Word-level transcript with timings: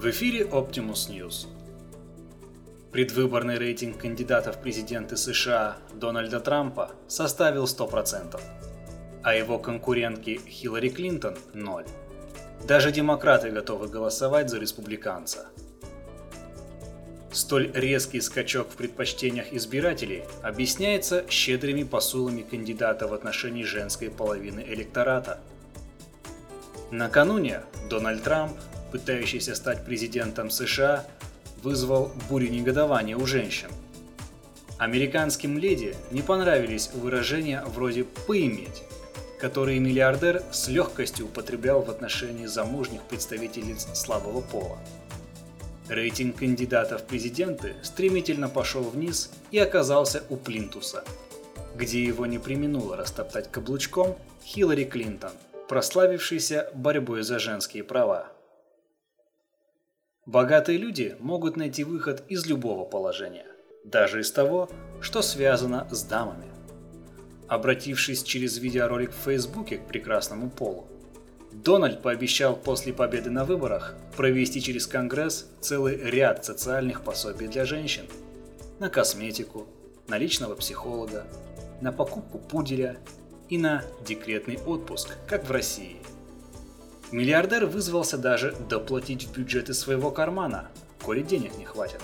В 0.00 0.08
эфире 0.08 0.46
Optimus 0.46 1.10
News. 1.10 1.46
Предвыборный 2.90 3.58
рейтинг 3.58 3.98
кандидатов 3.98 4.56
в 4.56 4.60
президенты 4.62 5.18
США 5.18 5.76
Дональда 5.92 6.40
Трампа 6.40 6.92
составил 7.06 7.64
100%, 7.64 8.40
а 9.22 9.34
его 9.34 9.58
конкурентки 9.58 10.40
Хиллари 10.48 10.88
Клинтон– 10.88 11.36
0. 11.52 11.84
Даже 12.66 12.92
демократы 12.92 13.50
готовы 13.50 13.88
голосовать 13.88 14.48
за 14.48 14.58
республиканца. 14.58 15.48
Столь 17.30 17.70
резкий 17.74 18.22
скачок 18.22 18.70
в 18.70 18.76
предпочтениях 18.76 19.52
избирателей 19.52 20.24
объясняется 20.42 21.26
щедрыми 21.28 21.82
посулами 21.82 22.40
кандидата 22.40 23.06
в 23.06 23.12
отношении 23.12 23.64
женской 23.64 24.08
половины 24.08 24.64
электората. 24.66 25.40
Накануне 26.90 27.60
Дональд 27.90 28.22
Трамп, 28.22 28.56
пытающийся 28.90 29.54
стать 29.54 29.84
президентом 29.84 30.50
США, 30.50 31.06
вызвал 31.62 32.12
бурю 32.28 32.48
негодования 32.48 33.16
у 33.16 33.26
женщин. 33.26 33.68
Американским 34.78 35.58
леди 35.58 35.94
не 36.10 36.22
понравились 36.22 36.90
выражения 36.94 37.62
вроде 37.66 38.04
«поиметь», 38.04 38.82
которые 39.38 39.78
миллиардер 39.78 40.42
с 40.52 40.68
легкостью 40.68 41.26
употреблял 41.26 41.82
в 41.82 41.90
отношении 41.90 42.46
замужних 42.46 43.02
представителей 43.02 43.76
слабого 43.94 44.40
пола. 44.40 44.78
Рейтинг 45.88 46.36
кандидатов 46.36 47.02
в 47.02 47.06
президенты 47.06 47.74
стремительно 47.82 48.48
пошел 48.48 48.82
вниз 48.82 49.30
и 49.50 49.58
оказался 49.58 50.22
у 50.28 50.36
Плинтуса, 50.36 51.04
где 51.74 52.04
его 52.04 52.26
не 52.26 52.38
применуло 52.38 52.96
растоптать 52.96 53.50
каблучком 53.50 54.16
Хиллари 54.44 54.84
Клинтон, 54.84 55.32
прославившийся 55.68 56.70
борьбой 56.74 57.22
за 57.22 57.38
женские 57.38 57.82
права. 57.82 58.28
Богатые 60.30 60.78
люди 60.78 61.16
могут 61.18 61.56
найти 61.56 61.82
выход 61.82 62.22
из 62.28 62.46
любого 62.46 62.84
положения, 62.84 63.46
даже 63.82 64.20
из 64.20 64.30
того, 64.30 64.70
что 65.00 65.22
связано 65.22 65.88
с 65.90 66.04
дамами. 66.04 66.46
Обратившись 67.48 68.22
через 68.22 68.58
видеоролик 68.58 69.10
в 69.10 69.24
Фейсбуке 69.24 69.78
к 69.78 69.88
прекрасному 69.88 70.48
полу, 70.48 70.86
Дональд 71.50 72.00
пообещал 72.00 72.54
после 72.54 72.92
победы 72.92 73.28
на 73.28 73.44
выборах 73.44 73.96
провести 74.16 74.62
через 74.62 74.86
Конгресс 74.86 75.48
целый 75.60 75.96
ряд 75.96 76.44
социальных 76.44 77.02
пособий 77.02 77.48
для 77.48 77.64
женщин. 77.64 78.04
На 78.78 78.88
косметику, 78.88 79.66
на 80.06 80.16
личного 80.16 80.54
психолога, 80.54 81.26
на 81.80 81.90
покупку 81.90 82.38
пуделя 82.38 82.98
и 83.48 83.58
на 83.58 83.82
декретный 84.06 84.60
отпуск, 84.64 85.16
как 85.26 85.48
в 85.48 85.50
России. 85.50 85.96
Миллиардер 87.12 87.66
вызвался 87.66 88.18
даже 88.18 88.54
доплатить 88.68 89.24
в 89.24 89.32
бюджет 89.36 89.68
из 89.68 89.78
своего 89.78 90.10
кармана, 90.10 90.68
коли 91.02 91.22
денег 91.22 91.56
не 91.58 91.64
хватит. 91.64 92.00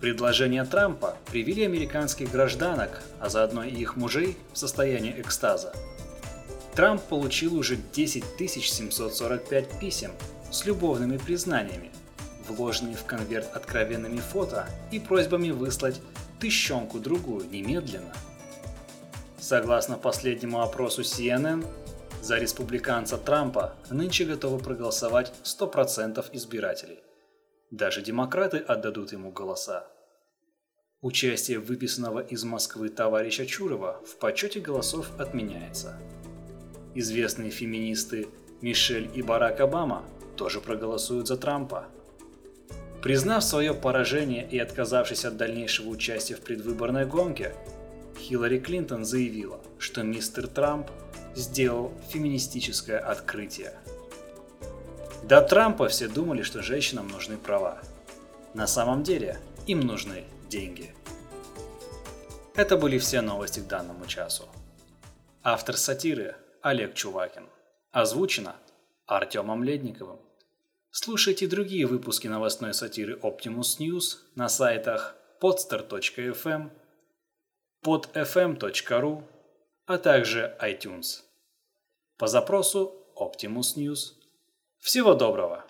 Предложения 0.00 0.64
Трампа 0.64 1.16
привели 1.30 1.64
американских 1.64 2.30
гражданок, 2.30 3.02
а 3.20 3.28
заодно 3.28 3.64
и 3.64 3.70
их 3.70 3.96
мужей, 3.96 4.36
в 4.52 4.58
состояние 4.58 5.20
экстаза– 5.20 5.72
Трамп 6.74 7.02
получил 7.02 7.56
уже 7.56 7.76
10 7.76 8.24
745 8.38 9.78
писем 9.80 10.12
с 10.50 10.64
любовными 10.64 11.16
признаниями, 11.16 11.90
вложенными 12.48 12.94
в 12.94 13.04
конверт 13.04 13.48
откровенными 13.54 14.18
фото 14.18 14.66
и 14.90 15.00
просьбами 15.00 15.50
выслать 15.50 16.00
тыщенку-другую 16.38 17.48
немедленно. 17.50 18.14
Согласно 19.38 19.96
последнему 19.96 20.62
опросу 20.62 21.02
CNN, 21.02 21.66
за 22.22 22.38
республиканца 22.38 23.16
Трампа 23.16 23.74
нынче 23.90 24.24
готовы 24.24 24.58
проголосовать 24.58 25.32
100% 25.42 26.24
избирателей. 26.32 27.00
Даже 27.70 28.02
демократы 28.02 28.58
отдадут 28.58 29.12
ему 29.12 29.30
голоса. 29.30 29.86
Участие 31.00 31.58
выписанного 31.58 32.20
из 32.20 32.44
Москвы 32.44 32.90
товарища 32.90 33.46
Чурова 33.46 34.02
в 34.06 34.18
почете 34.18 34.60
голосов 34.60 35.10
отменяется. 35.18 35.98
Известные 36.94 37.50
феминисты 37.50 38.28
Мишель 38.60 39.10
и 39.14 39.22
Барак 39.22 39.60
Обама 39.60 40.04
тоже 40.36 40.60
проголосуют 40.60 41.26
за 41.26 41.38
Трампа. 41.38 41.86
Признав 43.02 43.42
свое 43.42 43.72
поражение 43.72 44.46
и 44.46 44.58
отказавшись 44.58 45.24
от 45.24 45.38
дальнейшего 45.38 45.88
участия 45.88 46.34
в 46.34 46.42
предвыборной 46.42 47.06
гонке, 47.06 47.54
Хиллари 48.18 48.58
Клинтон 48.58 49.06
заявила, 49.06 49.60
что 49.78 50.02
мистер 50.02 50.46
Трамп 50.46 50.90
сделал 51.34 51.92
феминистическое 52.08 52.98
открытие. 52.98 53.74
До 55.22 55.42
Трампа 55.42 55.88
все 55.88 56.08
думали, 56.08 56.42
что 56.42 56.62
женщинам 56.62 57.08
нужны 57.08 57.36
права. 57.36 57.80
На 58.54 58.66
самом 58.66 59.02
деле 59.02 59.38
им 59.66 59.80
нужны 59.80 60.24
деньги. 60.48 60.94
Это 62.54 62.76
были 62.76 62.98
все 62.98 63.20
новости 63.20 63.60
к 63.60 63.66
данному 63.66 64.06
часу. 64.06 64.48
Автор 65.42 65.76
сатиры 65.76 66.36
Олег 66.62 66.94
Чувакин. 66.94 67.46
Озвучено 67.92 68.56
Артемом 69.06 69.64
Ледниковым. 69.64 70.20
Слушайте 70.90 71.46
другие 71.46 71.86
выпуски 71.86 72.26
новостной 72.26 72.74
сатиры 72.74 73.14
Optimus 73.22 73.78
News 73.78 74.18
на 74.34 74.48
сайтах 74.48 75.14
podstar.fm, 75.40 76.70
podfm.ru, 77.84 79.22
а 79.90 79.98
также 79.98 80.56
iTunes. 80.60 81.24
По 82.16 82.28
запросу 82.28 82.94
Optimus 83.16 83.76
News. 83.76 84.14
Всего 84.78 85.14
доброго! 85.14 85.64